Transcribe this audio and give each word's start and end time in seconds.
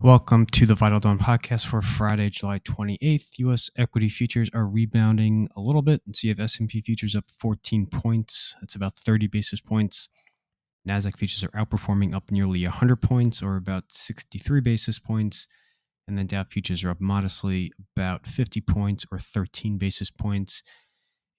Welcome 0.00 0.44
to 0.46 0.66
the 0.66 0.74
Vital 0.74 1.00
Dawn 1.00 1.18
podcast 1.18 1.66
for 1.66 1.80
Friday, 1.80 2.28
July 2.28 2.58
28th. 2.58 3.38
U.S. 3.38 3.70
equity 3.76 4.10
futures 4.10 4.50
are 4.52 4.66
rebounding 4.66 5.48
a 5.56 5.60
little 5.60 5.80
bit. 5.80 6.02
So 6.12 6.26
you 6.26 6.30
have 6.30 6.40
S&P 6.40 6.82
futures 6.82 7.16
up 7.16 7.24
14 7.38 7.86
points. 7.86 8.54
That's 8.60 8.74
about 8.74 8.98
30 8.98 9.28
basis 9.28 9.62
points. 9.62 10.10
Nasdaq 10.86 11.16
futures 11.16 11.44
are 11.44 11.64
outperforming 11.64 12.14
up 12.14 12.30
nearly 12.30 12.64
100 12.64 12.96
points 12.96 13.40
or 13.42 13.56
about 13.56 13.84
63 13.92 14.60
basis 14.60 14.98
points. 14.98 15.46
And 16.06 16.18
then 16.18 16.26
Dow 16.26 16.44
futures 16.44 16.84
are 16.84 16.90
up 16.90 17.00
modestly 17.00 17.72
about 17.96 18.26
50 18.26 18.60
points 18.60 19.06
or 19.10 19.18
13 19.18 19.78
basis 19.78 20.10
points. 20.10 20.62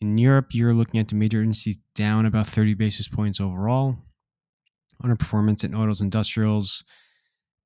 In 0.00 0.18
Europe, 0.18 0.48
you're 0.52 0.74
looking 0.74 1.00
at 1.00 1.08
the 1.08 1.16
major 1.16 1.42
indices 1.42 1.78
down 1.96 2.26
about 2.26 2.46
30 2.46 2.74
basis 2.74 3.08
points 3.08 3.40
overall. 3.40 3.96
Underperformance 5.02 5.64
in 5.64 5.74
autos, 5.74 6.00
industrials, 6.00 6.84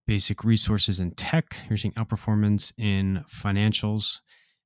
basic 0.07 0.45
resources 0.45 1.01
and 1.01 1.17
tech. 1.17 1.57
You're 1.69 1.77
seeing 1.77 1.95
outperformance 1.95 2.73
in 2.79 3.25
financials. 3.31 4.21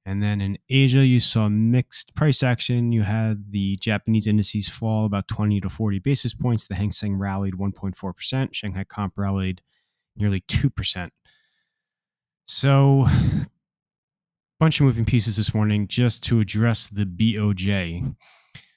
And 0.07 0.23
then 0.23 0.41
in 0.41 0.59
Asia, 0.69 1.05
you 1.05 1.21
saw 1.21 1.49
mixed 1.49 2.15
price 2.15 2.43
action. 2.43 2.93
You 2.93 3.03
had 3.03 3.53
the 3.53 3.77
Japanese 3.77 4.27
indices 4.27 4.69
fall 4.69 5.05
about 5.05 5.29
20 5.29 5.61
to 5.61 5.69
40 5.69 5.99
basis 5.99 6.35
points. 6.35 6.67
The 6.67 6.75
Hang 6.75 6.93
Seng 6.93 7.17
rallied 7.17 7.55
1.4%. 7.55 8.55
Shanghai 8.55 8.85
Comp 8.85 9.15
rallied 9.17 9.63
nearly 10.17 10.41
2%. 10.43 11.11
So, 12.47 13.07
bunch 14.59 14.81
of 14.81 14.87
moving 14.87 15.05
pieces 15.05 15.37
this 15.37 15.55
morning 15.55 15.87
just 15.87 16.25
to 16.25 16.41
address 16.41 16.89
the 16.89 17.05
BOJ. 17.05 18.17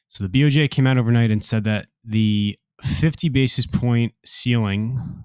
So, 0.09 0.27
the 0.27 0.30
BOJ 0.30 0.69
came 0.69 0.85
out 0.85 0.97
overnight 0.97 1.31
and 1.31 1.43
said 1.43 1.63
that 1.63 1.88
the 2.03 2.59
50 2.81 3.30
basis 3.30 3.66
point 3.66 4.13
ceiling 4.25 5.23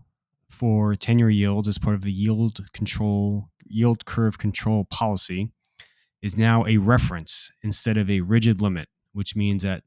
for 0.58 0.96
10 0.96 1.18
year 1.20 1.30
yields 1.30 1.68
as 1.68 1.78
part 1.78 1.94
of 1.94 2.02
the 2.02 2.12
yield 2.12 2.66
control, 2.72 3.48
yield 3.66 4.04
curve 4.04 4.38
control 4.38 4.84
policy 4.90 5.52
is 6.20 6.36
now 6.36 6.66
a 6.66 6.78
reference 6.78 7.50
instead 7.62 7.96
of 7.96 8.10
a 8.10 8.20
rigid 8.22 8.60
limit, 8.60 8.88
which 9.12 9.36
means 9.36 9.62
that 9.62 9.84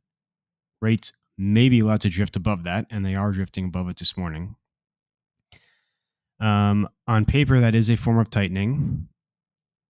rates 0.82 1.12
may 1.38 1.68
be 1.68 1.82
allowed 1.82 2.02
to 2.02 2.10
drift 2.10 2.38
above 2.38 2.64
that, 2.64 2.86
and 2.90 3.06
they 3.06 3.16
are 3.16 3.32
drifting 3.32 3.66
above 3.66 3.90
it 3.90 3.98
this 3.98 4.16
morning. 4.16 4.56
Um, 6.40 6.88
on 7.08 7.26
paper, 7.26 7.60
that 7.60 7.76
is 7.76 7.90
a 7.90 7.98
form 7.98 8.18
of 8.18 8.30
tightening. 8.30 9.10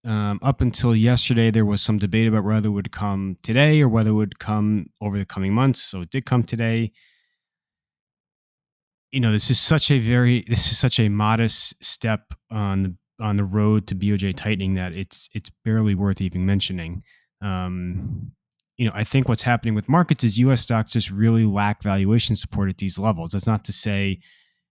Um, 0.04 0.40
up 0.42 0.62
until 0.62 0.96
yesterday, 0.96 1.52
there 1.52 1.66
was 1.66 1.82
some 1.82 2.00
debate 2.00 2.28
about 2.28 2.44
whether 2.44 2.70
it 2.70 2.72
would 2.72 2.92
come 2.92 3.38
today 3.44 3.82
or 3.82 3.88
whether 3.88 4.10
it 4.10 4.14
would 4.14 4.40
come 4.40 4.88
over 5.00 5.20
the 5.20 5.26
coming 5.26 5.54
months. 5.54 5.80
So 5.82 6.02
it 6.02 6.10
did 6.10 6.26
come 6.26 6.44
today 6.44 6.92
you 9.12 9.20
know, 9.20 9.32
this 9.32 9.50
is 9.50 9.60
such 9.60 9.92
a 9.92 10.00
very 10.00 10.44
this 10.48 10.72
is 10.72 10.78
such 10.78 11.00
a 11.00 11.10
modest 11.10 11.84
step 11.84 12.34
on 12.50 12.84
the 12.84 12.96
on 13.22 13.38
the 13.38 13.44
road 13.44 13.88
to 13.88 13.96
BOJ 13.96 14.36
tightening 14.36 14.76
that 14.76 14.94
it's 14.94 15.30
it's 15.34 15.52
barely 15.64 15.96
worth 15.96 16.22
even 16.22 16.46
mentioning. 16.46 17.04
Um, 17.42 18.32
you 18.78 18.86
know, 18.86 18.94
I 18.96 19.04
think 19.04 19.30
what's 19.30 19.44
happening 19.44 19.76
with 19.76 19.90
markets 19.90 20.24
is 20.24 20.40
U.S. 20.40 20.62
stocks 20.62 20.92
just 20.92 21.12
really 21.12 21.46
lack 21.46 21.84
valuation 21.84 22.36
support 22.36 22.70
at 22.70 22.78
these 22.78 22.98
levels. 22.98 23.32
That's 23.32 23.48
not 23.48 23.64
to 23.66 23.74
say 23.74 24.20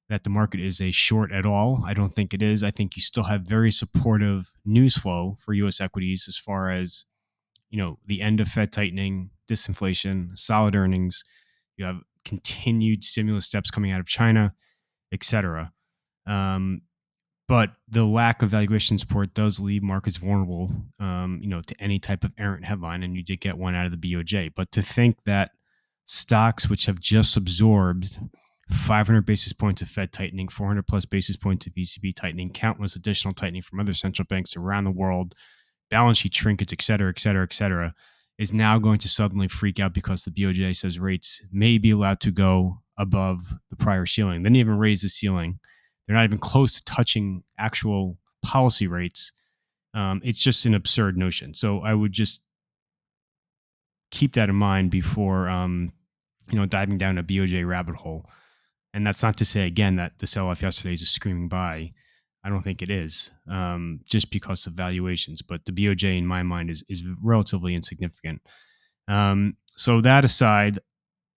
that 0.08 0.24
the 0.24 0.30
market 0.30 0.58
is 0.58 0.80
a 0.80 0.91
short 0.91 1.30
at 1.30 1.47
all. 1.47 1.84
I 1.86 1.94
don't 1.94 2.12
think 2.12 2.34
it 2.34 2.42
is. 2.42 2.64
I 2.64 2.72
think 2.72 2.97
you 2.97 3.02
still 3.02 3.25
have 3.25 3.42
very 3.42 3.70
supportive 3.70 4.50
news 4.64 4.97
flow 4.97 5.36
for 5.38 5.52
U.S. 5.52 5.80
equities 5.80 6.25
as 6.27 6.36
far 6.36 6.70
as 6.70 7.04
you 7.69 7.78
know 7.78 7.98
the 8.06 8.20
end 8.20 8.41
of 8.41 8.48
Fed 8.48 8.72
tightening, 8.72 9.30
disinflation, 9.48 10.36
solid 10.36 10.75
earnings. 10.75 11.22
You 11.77 11.84
have 11.84 12.00
continued 12.24 13.04
stimulus 13.04 13.46
steps 13.46 13.70
coming 13.70 13.92
out 13.92 14.00
of 14.00 14.06
China, 14.06 14.54
et 15.12 15.24
cetera. 15.24 15.72
Um, 16.26 16.82
but 17.48 17.70
the 17.88 18.04
lack 18.04 18.42
of 18.42 18.50
valuation 18.50 18.96
support 18.96 19.34
does 19.34 19.58
leave 19.58 19.82
markets 19.82 20.18
vulnerable, 20.18 20.70
um, 21.00 21.41
you 21.42 21.48
know, 21.48 21.62
to 21.62 21.74
any 21.80 21.98
type 21.98 22.22
of 22.22 22.32
errant 22.38 22.64
headline, 22.64 23.02
and 23.02 23.16
you 23.16 23.24
did 23.24 23.41
get 23.41 23.58
one 23.58 23.75
out 23.75 23.86
of 23.86 23.92
the 23.92 23.98
BOJ. 23.98 24.53
But 24.54 24.70
to 24.72 24.82
think 24.82 25.16
that 25.26 25.50
stocks 26.04 26.70
which 26.70 26.86
have 26.86 27.00
just 27.00 27.36
absorbed 27.36 28.20
500 28.70 29.26
basis 29.26 29.52
points 29.52 29.82
of 29.82 29.88
Fed 29.88 30.12
tightening, 30.12 30.48
400 30.48 30.87
plus 30.87 31.04
basis 31.04 31.37
points 31.37 31.66
of 31.66 31.75
ECB 31.75 32.14
tightening, 32.14 32.50
countless 32.50 32.94
additional 32.94 33.34
tightening 33.34 33.62
from 33.62 33.81
other 33.81 33.94
central 33.94 34.26
banks 34.26 34.56
around 34.56 34.84
the 34.84 34.91
world, 34.92 35.34
balance 35.91 36.19
sheet 36.19 36.32
trinkets, 36.32 36.72
et 36.72 36.82
cetera, 36.82 37.10
et 37.10 37.19
cetera, 37.19 37.42
et 37.42 37.52
cetera, 37.52 37.94
is 38.40 38.54
now 38.54 38.78
going 38.78 38.98
to 38.98 39.08
suddenly 39.08 39.46
freak 39.46 39.78
out 39.78 39.92
because 39.92 40.24
the 40.24 40.30
BOJ 40.30 40.74
says 40.74 40.98
rates 40.98 41.42
may 41.52 41.76
be 41.76 41.90
allowed 41.90 42.20
to 42.20 42.30
go 42.30 42.80
above 42.96 43.54
the 43.68 43.76
prior 43.76 44.06
ceiling. 44.06 44.42
They 44.42 44.46
didn't 44.48 44.56
even 44.56 44.78
raise 44.78 45.02
the 45.02 45.10
ceiling. 45.10 45.60
They're 46.06 46.16
not 46.16 46.24
even 46.24 46.38
close 46.38 46.74
to 46.76 46.84
touching 46.84 47.44
actual 47.58 48.16
policy 48.42 48.86
rates. 48.86 49.30
Um, 49.92 50.22
it's 50.24 50.38
just 50.38 50.64
an 50.64 50.72
absurd 50.72 51.18
notion. 51.18 51.52
So 51.52 51.80
I 51.80 51.92
would 51.92 52.12
just 52.12 52.40
keep 54.10 54.32
that 54.34 54.48
in 54.48 54.56
mind 54.56 54.90
before 54.90 55.46
um, 55.50 55.92
you 56.50 56.58
know 56.58 56.64
diving 56.64 56.96
down 56.96 57.18
a 57.18 57.22
BOJ 57.22 57.68
rabbit 57.68 57.96
hole. 57.96 58.24
And 58.94 59.06
that's 59.06 59.22
not 59.22 59.36
to 59.36 59.44
say 59.44 59.66
again 59.66 59.96
that 59.96 60.18
the 60.18 60.26
sell-off 60.26 60.62
yesterday 60.62 60.94
is 60.94 61.02
a 61.02 61.06
screaming 61.06 61.48
buy. 61.48 61.92
I 62.42 62.48
don't 62.48 62.62
think 62.62 62.82
it 62.82 62.90
is, 62.90 63.30
um, 63.48 64.00
just 64.06 64.30
because 64.30 64.66
of 64.66 64.72
valuations. 64.72 65.42
But 65.42 65.64
the 65.66 65.72
BOJ, 65.72 66.16
in 66.18 66.26
my 66.26 66.42
mind, 66.42 66.70
is 66.70 66.82
is 66.88 67.04
relatively 67.22 67.74
insignificant. 67.74 68.40
Um, 69.08 69.56
so 69.76 70.00
that 70.00 70.24
aside, 70.24 70.78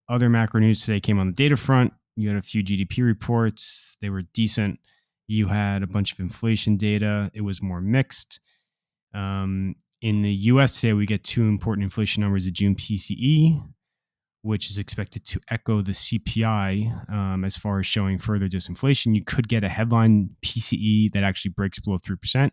other 0.08 0.28
macro 0.28 0.60
news 0.60 0.84
today 0.84 1.00
came 1.00 1.18
on 1.18 1.28
the 1.28 1.32
data 1.32 1.56
front. 1.56 1.92
You 2.16 2.28
had 2.28 2.38
a 2.38 2.42
few 2.42 2.62
GDP 2.62 3.04
reports; 3.04 3.96
they 4.00 4.10
were 4.10 4.22
decent. 4.22 4.78
You 5.26 5.46
had 5.46 5.82
a 5.82 5.86
bunch 5.86 6.12
of 6.12 6.20
inflation 6.20 6.76
data; 6.76 7.30
it 7.34 7.40
was 7.40 7.62
more 7.62 7.80
mixed. 7.80 8.40
Um, 9.14 9.76
in 10.00 10.22
the 10.22 10.32
U.S. 10.32 10.80
today, 10.80 10.92
we 10.92 11.06
get 11.06 11.24
two 11.24 11.42
important 11.42 11.84
inflation 11.84 12.22
numbers: 12.22 12.44
the 12.44 12.50
June 12.52 12.76
PCE, 12.76 13.60
which 14.42 14.70
is 14.70 14.78
expected 14.78 15.24
to 15.24 15.40
echo 15.48 15.80
the 15.80 15.92
CPI 15.92 17.10
um, 17.12 17.44
as 17.44 17.56
far 17.56 17.78
as 17.78 17.86
showing 17.86 18.18
further 18.18 18.48
disinflation. 18.48 19.14
You 19.14 19.22
could 19.24 19.48
get 19.48 19.64
a 19.64 19.68
headline 19.68 20.30
PCE 20.42 21.12
that 21.12 21.22
actually 21.22 21.52
breaks 21.52 21.78
below 21.78 21.98
3%. 21.98 22.18
We'll 22.34 22.50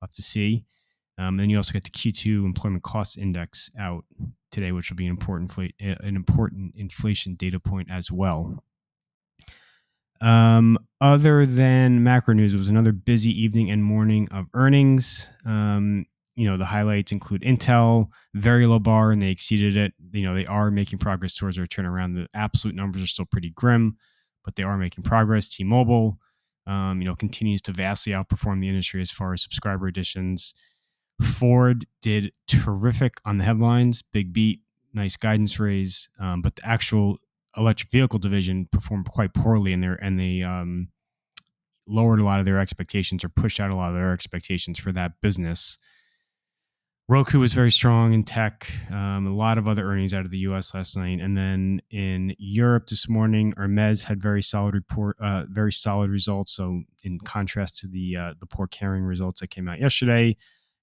have 0.00 0.12
to 0.12 0.22
see. 0.22 0.64
Um, 1.18 1.36
then 1.36 1.50
you 1.50 1.56
also 1.56 1.72
get 1.72 1.84
the 1.84 1.90
Q2 1.90 2.44
employment 2.44 2.82
cost 2.82 3.18
index 3.18 3.70
out 3.78 4.04
today, 4.50 4.72
which 4.72 4.90
will 4.90 4.96
be 4.96 5.06
an 5.06 5.10
important, 5.10 5.52
an 5.80 6.16
important 6.16 6.74
inflation 6.76 7.34
data 7.34 7.60
point 7.60 7.88
as 7.90 8.10
well. 8.10 8.62
Um, 10.20 10.78
other 11.00 11.44
than 11.44 12.02
macro 12.02 12.34
news, 12.34 12.54
it 12.54 12.58
was 12.58 12.68
another 12.68 12.92
busy 12.92 13.30
evening 13.30 13.70
and 13.70 13.84
morning 13.84 14.28
of 14.30 14.46
earnings. 14.54 15.28
Um, 15.44 16.06
you 16.36 16.48
know 16.48 16.56
the 16.56 16.64
highlights 16.66 17.12
include 17.12 17.42
Intel, 17.42 18.08
very 18.34 18.66
low 18.66 18.78
bar, 18.78 19.12
and 19.12 19.22
they 19.22 19.30
exceeded 19.30 19.76
it. 19.76 19.92
You 20.12 20.22
know 20.22 20.34
they 20.34 20.46
are 20.46 20.70
making 20.70 20.98
progress 20.98 21.34
towards 21.34 21.56
their 21.56 21.66
turnaround. 21.66 22.14
The 22.14 22.28
absolute 22.34 22.76
numbers 22.76 23.02
are 23.02 23.08
still 23.08 23.24
pretty 23.24 23.50
grim, 23.50 23.96
but 24.44 24.56
they 24.56 24.62
are 24.62 24.76
making 24.76 25.04
progress. 25.04 25.48
T-Mobile, 25.48 26.18
um, 26.66 27.00
you 27.00 27.08
know, 27.08 27.14
continues 27.14 27.62
to 27.62 27.72
vastly 27.72 28.12
outperform 28.12 28.60
the 28.60 28.68
industry 28.68 29.02
as 29.02 29.10
far 29.10 29.32
as 29.32 29.42
subscriber 29.42 29.86
additions. 29.86 30.54
Ford 31.22 31.86
did 32.02 32.32
terrific 32.48 33.14
on 33.24 33.38
the 33.38 33.44
headlines, 33.44 34.02
big 34.02 34.32
beat, 34.32 34.60
nice 34.92 35.16
guidance 35.16 35.60
raise, 35.60 36.08
um, 36.18 36.42
but 36.42 36.56
the 36.56 36.66
actual 36.66 37.18
electric 37.56 37.90
vehicle 37.90 38.18
division 38.18 38.66
performed 38.72 39.06
quite 39.06 39.32
poorly, 39.34 39.72
and 39.72 39.82
they 39.82 39.94
and 40.00 40.18
they 40.18 40.42
um, 40.42 40.88
lowered 41.86 42.20
a 42.20 42.24
lot 42.24 42.40
of 42.40 42.46
their 42.46 42.58
expectations 42.58 43.24
or 43.24 43.28
pushed 43.28 43.60
out 43.60 43.70
a 43.70 43.74
lot 43.74 43.90
of 43.90 43.94
their 43.94 44.12
expectations 44.12 44.78
for 44.78 44.92
that 44.92 45.12
business. 45.20 45.78
Roku 47.06 47.38
was 47.38 47.52
very 47.52 47.70
strong 47.70 48.14
in 48.14 48.24
tech. 48.24 48.66
Um, 48.90 49.26
a 49.26 49.34
lot 49.34 49.58
of 49.58 49.68
other 49.68 49.86
earnings 49.86 50.14
out 50.14 50.24
of 50.24 50.30
the 50.30 50.38
U.S. 50.38 50.72
last 50.72 50.96
night, 50.96 51.20
and 51.20 51.36
then 51.36 51.82
in 51.90 52.34
Europe 52.38 52.86
this 52.86 53.10
morning, 53.10 53.52
Hermes 53.58 54.04
had 54.04 54.22
very 54.22 54.42
solid 54.42 54.74
report, 54.74 55.18
uh, 55.20 55.44
very 55.46 55.72
solid 55.72 56.10
results. 56.10 56.52
So, 56.52 56.80
in 57.02 57.18
contrast 57.18 57.76
to 57.80 57.88
the 57.88 58.16
uh, 58.16 58.34
the 58.40 58.46
poor 58.46 58.66
Kering 58.66 59.06
results 59.06 59.40
that 59.40 59.50
came 59.50 59.68
out 59.68 59.80
yesterday, 59.80 60.38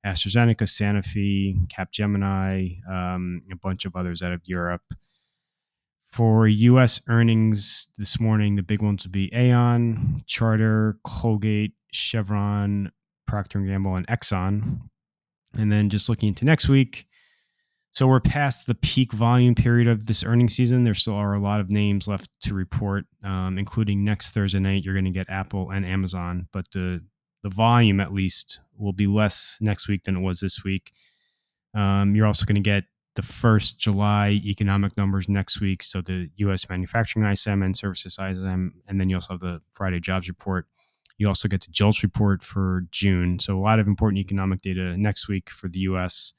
AstraZeneca, 0.06 0.68
Sanofi, 0.68 1.68
Capgemini, 1.70 2.88
um, 2.88 3.42
a 3.52 3.56
bunch 3.56 3.86
of 3.86 3.96
others 3.96 4.22
out 4.22 4.32
of 4.32 4.42
Europe. 4.46 4.94
For 6.12 6.48
U.S. 6.48 7.02
earnings 7.08 7.88
this 7.98 8.20
morning, 8.20 8.58
the 8.58 8.64
big 8.64 8.84
ones 8.84 9.06
would 9.06 9.12
be 9.12 9.34
Aon, 9.34 10.18
Charter, 10.28 11.00
Colgate, 11.04 11.74
Chevron, 11.92 12.92
Procter 13.26 13.58
and 13.58 13.68
Gamble, 13.68 13.96
and 13.96 14.06
Exxon. 14.06 14.82
And 15.58 15.72
then 15.72 15.90
just 15.90 16.08
looking 16.08 16.30
into 16.30 16.46
next 16.46 16.70
week, 16.70 17.08
so 17.94 18.08
we're 18.08 18.22
past 18.22 18.68
the 18.68 18.76
peak 18.76 19.12
volume 19.12 19.54
period 19.54 19.88
of 19.88 20.06
this 20.06 20.24
earnings 20.24 20.56
season. 20.56 20.86
There 20.86 20.94
still 20.94 21.16
are 21.16 21.34
a 21.34 21.42
lot 21.42 21.60
of 21.60 21.72
names 21.72 22.08
left 22.08 22.30
to 22.44 22.54
report, 22.54 23.04
um, 23.24 23.58
including 23.58 24.06
next 24.06 24.30
Thursday 24.30 24.60
night. 24.60 24.84
You're 24.84 24.94
going 24.94 25.06
to 25.06 25.12
get 25.12 25.30
Apple 25.30 25.72
and 25.72 25.86
Amazon, 25.86 26.48
but 26.54 26.72
the 26.72 27.04
the 27.44 27.50
volume 27.50 28.00
at 28.00 28.14
least 28.14 28.60
will 28.78 28.94
be 28.94 29.08
less 29.08 29.58
next 29.60 29.88
week 29.88 30.04
than 30.04 30.18
it 30.18 30.22
was 30.22 30.40
this 30.40 30.64
week. 30.64 30.92
Um, 31.74 32.16
you're 32.16 32.28
also 32.28 32.46
going 32.46 32.56
to 32.56 32.62
get 32.62 32.84
the 33.16 33.22
first 33.22 33.80
July 33.80 34.40
economic 34.46 34.96
numbers 34.96 35.28
next 35.28 35.60
week. 35.60 35.84
So 35.84 36.02
the 36.02 36.30
U.S. 36.38 36.70
manufacturing 36.70 37.26
ISM 37.26 37.62
and 37.62 37.76
services 37.76 38.18
ISM, 38.18 38.74
and 38.88 39.00
then 39.00 39.10
you 39.10 39.18
also 39.18 39.34
have 39.34 39.42
the 39.42 39.62
Friday 39.72 40.00
jobs 40.00 40.28
report. 40.28 40.68
You 41.22 41.28
also 41.28 41.48
get 41.48 41.62
the 41.62 41.72
JOLTS 41.72 42.02
report 42.02 42.42
for 42.42 42.88
June. 42.90 43.38
So 43.38 43.56
a 43.56 43.62
lot 43.62 43.78
of 43.78 43.86
important 43.86 44.20
economic 44.20 44.62
data 44.62 44.98
next 44.98 45.28
week 45.28 45.52
for 45.52 45.70
the 45.70 45.78
US. 45.82 46.34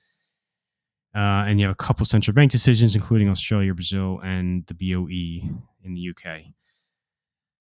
Uh, 1.14 1.46
and 1.46 1.60
you 1.60 1.66
have 1.66 1.72
a 1.72 1.76
couple 1.76 2.04
central 2.04 2.34
bank 2.34 2.50
decisions, 2.50 2.96
including 2.96 3.28
Australia, 3.28 3.72
Brazil, 3.74 4.18
and 4.24 4.66
the 4.66 4.74
BOE 4.74 5.48
in 5.84 5.94
the 5.94 6.10
UK. 6.10 6.46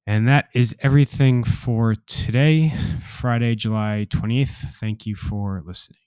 And 0.07 0.27
that 0.27 0.47
is 0.55 0.75
everything 0.79 1.43
for 1.43 1.93
today, 1.93 2.73
Friday, 3.05 3.53
July 3.53 4.07
28th. 4.09 4.71
Thank 4.79 5.05
you 5.05 5.13
for 5.15 5.61
listening. 5.63 5.99